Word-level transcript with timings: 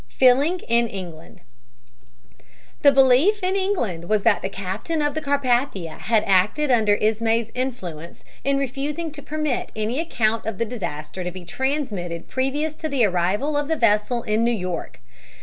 FEELING 0.17 0.61
IN 0.67 0.87
ENGLAND 0.87 1.41
The 2.81 2.91
belief 2.91 3.43
in 3.43 3.55
England 3.55 4.09
was 4.09 4.23
that 4.23 4.41
the 4.41 4.49
captain 4.49 4.99
of 4.99 5.13
the 5.13 5.21
Carpathia 5.21 5.99
had 5.99 6.23
acted 6.25 6.71
under 6.71 6.95
Ismay's 6.99 7.51
influence 7.53 8.23
in 8.43 8.57
refusing 8.57 9.11
to 9.11 9.21
permit 9.21 9.71
any 9.75 9.99
account 9.99 10.47
of 10.47 10.57
the 10.57 10.65
disaster 10.65 11.23
to 11.23 11.29
be 11.29 11.45
transmitted 11.45 12.27
previous 12.27 12.73
to 12.77 12.89
the 12.89 13.05
arrival 13.05 13.55
of 13.55 13.67
the 13.67 13.75
vessel 13.75 14.23
in 14.23 14.43
New 14.43 14.49
York. 14.49 15.01